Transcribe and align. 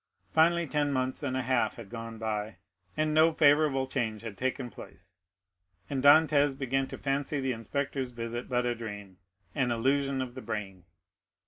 Finally 0.33 0.65
ten 0.65 0.91
months 0.91 1.21
and 1.21 1.37
a 1.37 1.43
half 1.43 1.75
had 1.75 1.91
gone 1.91 2.17
by 2.17 2.57
and 2.97 3.13
no 3.13 3.31
favorable 3.31 3.85
change 3.85 4.23
had 4.23 4.35
taken 4.35 4.67
place, 4.71 5.21
and 5.91 6.03
Dantès 6.03 6.57
began 6.57 6.87
to 6.87 6.97
fancy 6.97 7.39
the 7.39 7.53
inspector's 7.53 8.09
visit 8.09 8.49
but 8.49 8.65
a 8.65 8.73
dream, 8.73 9.19
an 9.53 9.69
illusion 9.69 10.19
of 10.19 10.33
the 10.33 10.41
brain. 10.41 10.85